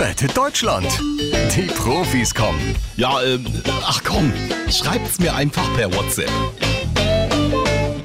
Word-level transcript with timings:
Rettet 0.00 0.34
Deutschland. 0.34 0.86
Die 1.54 1.66
Profis 1.76 2.34
kommen. 2.34 2.74
Ja, 2.96 3.22
ähm, 3.22 3.44
ach 3.82 4.02
komm, 4.02 4.32
schreibt's 4.70 5.18
mir 5.18 5.34
einfach 5.34 5.62
per 5.76 5.92
WhatsApp. 5.94 6.30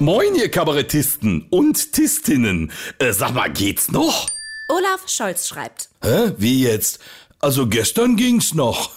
Moin, 0.01 0.35
ihr 0.35 0.51
Kabarettisten 0.51 1.45
und 1.49 1.93
Tistinnen. 1.93 2.73
Äh, 2.99 3.13
sag 3.13 3.33
mal, 3.33 3.49
geht's 3.49 3.91
noch? 3.91 4.29
Olaf 4.67 5.07
Scholz 5.07 5.47
schreibt. 5.47 5.87
Hä? 6.03 6.33
Wie 6.37 6.63
jetzt? 6.63 6.99
Also 7.39 7.65
gestern 7.67 8.17
ging's 8.17 8.53
noch. 8.53 8.89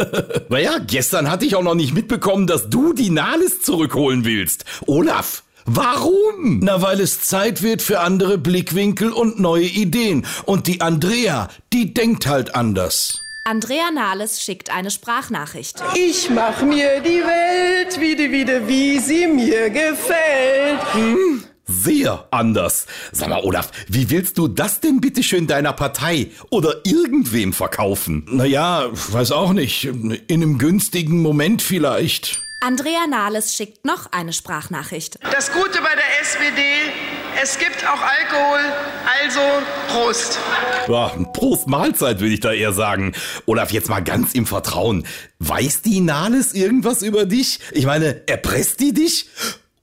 naja, 0.48 0.78
gestern 0.78 1.28
hatte 1.28 1.46
ich 1.46 1.56
auch 1.56 1.64
noch 1.64 1.74
nicht 1.74 1.94
mitbekommen, 1.94 2.46
dass 2.46 2.70
du 2.70 2.92
die 2.92 3.10
Nahles 3.10 3.62
zurückholen 3.62 4.24
willst. 4.24 4.64
Olaf, 4.86 5.42
Warum? 5.66 6.60
Na, 6.62 6.80
weil 6.80 7.00
es 7.00 7.22
Zeit 7.22 7.60
wird 7.60 7.82
für 7.82 8.00
andere 8.00 8.38
Blickwinkel 8.38 9.10
und 9.10 9.40
neue 9.40 9.66
Ideen. 9.66 10.24
Und 10.44 10.68
die 10.68 10.80
Andrea, 10.80 11.48
die 11.72 11.92
denkt 11.92 12.28
halt 12.28 12.54
anders. 12.54 13.20
Andrea 13.44 13.90
Nahles 13.92 14.42
schickt 14.42 14.70
eine 14.70 14.90
Sprachnachricht. 14.92 15.82
Ich 15.94 16.30
mach 16.30 16.62
mir 16.62 17.00
die 17.00 17.20
Welt 17.22 18.00
wieder, 18.00 18.30
wieder, 18.30 18.66
wie 18.68 18.98
sie 19.00 19.26
mir 19.26 19.70
gefällt. 19.70 20.94
Hm, 20.94 21.44
sehr 21.66 22.28
anders. 22.30 22.86
Sag 23.10 23.28
mal, 23.28 23.42
Olaf, 23.42 23.70
wie 23.88 24.08
willst 24.08 24.38
du 24.38 24.46
das 24.46 24.78
denn 24.80 25.00
bitte 25.00 25.24
schön 25.24 25.48
deiner 25.48 25.72
Partei 25.72 26.30
oder 26.50 26.76
irgendwem 26.84 27.52
verkaufen? 27.52 28.24
Naja, 28.30 28.86
weiß 28.92 29.32
auch 29.32 29.52
nicht. 29.52 29.84
In 29.84 30.20
einem 30.28 30.58
günstigen 30.58 31.22
Moment 31.22 31.60
vielleicht. 31.62 32.45
Andrea 32.66 33.06
Nahles 33.08 33.54
schickt 33.54 33.84
noch 33.84 34.10
eine 34.10 34.32
Sprachnachricht. 34.32 35.20
Das 35.30 35.52
Gute 35.52 35.80
bei 35.82 35.94
der 35.94 36.20
SPD, 36.20 36.60
es 37.40 37.60
gibt 37.60 37.86
auch 37.86 38.00
Alkohol, 38.00 38.58
also 39.22 39.40
Prost. 39.86 40.36
Ja, 40.88 41.12
Prost 41.32 41.68
Mahlzeit 41.68 42.18
würde 42.18 42.34
ich 42.34 42.40
da 42.40 42.52
eher 42.52 42.72
sagen. 42.72 43.12
Olaf, 43.46 43.70
jetzt 43.70 43.88
mal 43.88 44.00
ganz 44.00 44.34
im 44.34 44.46
Vertrauen. 44.46 45.06
Weiß 45.38 45.82
die 45.82 46.00
Nahles 46.00 46.54
irgendwas 46.54 47.02
über 47.02 47.24
dich? 47.24 47.60
Ich 47.70 47.86
meine, 47.86 48.26
erpresst 48.26 48.80
die 48.80 48.92
dich? 48.92 49.28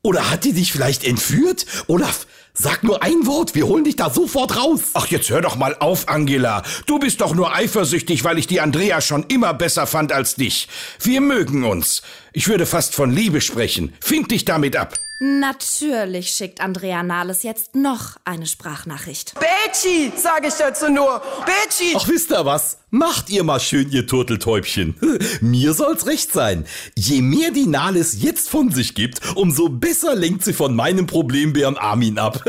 Oder 0.01 0.29
hat 0.29 0.43
die 0.43 0.51
dich 0.51 0.73
vielleicht 0.73 1.05
entführt? 1.05 1.65
Olaf, 1.87 2.27
Sag 2.55 2.83
nur 2.83 3.01
ein 3.01 3.25
Wort, 3.25 3.55
wir 3.55 3.65
holen 3.65 3.83
dich 3.83 3.95
da 3.95 4.11
sofort 4.11 4.55
raus. 4.55 4.81
Ach, 4.93 5.07
jetzt 5.07 5.27
hör 5.31 5.41
doch 5.41 5.55
mal 5.55 5.75
auf, 5.79 6.07
Angela. 6.07 6.61
Du 6.85 6.99
bist 6.99 7.21
doch 7.21 7.33
nur 7.33 7.55
eifersüchtig, 7.55 8.23
weil 8.23 8.37
ich 8.37 8.45
die 8.45 8.61
Andrea 8.61 9.01
schon 9.01 9.23
immer 9.23 9.55
besser 9.55 9.87
fand 9.87 10.11
als 10.11 10.35
dich. 10.35 10.67
Wir 11.01 11.19
mögen 11.19 11.63
uns. 11.63 12.03
Ich 12.31 12.47
würde 12.47 12.67
fast 12.67 12.93
von 12.93 13.09
Liebe 13.09 13.41
sprechen. 13.41 13.95
Find 13.99 14.29
dich 14.29 14.45
damit 14.45 14.75
ab. 14.75 14.99
Natürlich 15.25 16.31
schickt 16.31 16.59
Andrea 16.59 17.01
Nahles 17.01 17.43
jetzt 17.43 17.75
noch 17.75 18.17
eine 18.25 18.45
Sprachnachricht. 18.45 19.33
Betschi, 19.35 20.11
sage 20.17 20.49
ich 20.49 20.55
dazu 20.55 20.89
nur. 20.89 21.21
Betschi. 21.45 21.93
Ach, 21.95 22.05
wisst 22.09 22.29
ihr 22.31 22.45
was? 22.45 22.79
Macht 22.89 23.29
ihr 23.29 23.45
mal 23.45 23.61
schön, 23.61 23.89
ihr 23.89 24.05
Turteltäubchen. 24.05 24.95
Mir 25.41 25.73
soll's 25.75 26.07
recht 26.07 26.33
sein. 26.33 26.65
Je 26.97 27.21
mehr 27.21 27.51
die 27.51 27.67
Nahles 27.67 28.21
jetzt 28.21 28.49
von 28.49 28.69
sich 28.69 28.95
gibt, 28.95 29.21
umso 29.37 29.69
besser 29.69 30.13
lenkt 30.13 30.43
sie 30.43 30.51
von 30.51 30.75
meinem 30.75 31.07
Problembären 31.07 31.77
Armin 31.77 32.19
ab. 32.19 32.43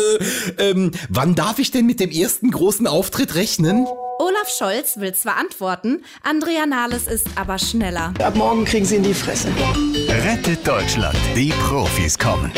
ähm, 0.58 0.90
wann 1.08 1.36
darf 1.36 1.60
ich 1.60 1.70
denn 1.70 1.86
mit 1.86 2.00
dem 2.00 2.10
ersten 2.10 2.50
großen 2.50 2.88
Auftritt 2.88 3.36
rechnen? 3.36 3.86
Olaf 4.18 4.48
Scholz 4.48 4.98
will 4.98 5.14
zwar 5.14 5.36
antworten, 5.36 6.04
Andrea 6.24 6.66
Nahles 6.66 7.06
ist 7.06 7.28
aber 7.36 7.56
schneller. 7.58 8.12
Ab 8.20 8.34
morgen 8.34 8.64
kriegen 8.64 8.84
sie 8.84 8.96
in 8.96 9.04
die 9.04 9.14
Fresse. 9.14 9.48
Rettet 10.08 10.66
Deutschland. 10.66 11.16
Die 11.36 11.52
Profis 11.68 12.18
kommen. 12.18 12.50